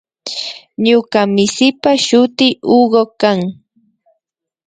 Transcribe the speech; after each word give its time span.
Ñuka 0.85 1.19
misipa 1.35 1.91
shuti 2.05 2.47
Hugo 2.69 3.03
kan 3.21 3.39